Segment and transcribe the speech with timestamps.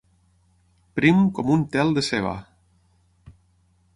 [0.99, 2.33] Prim com un tel de ceba.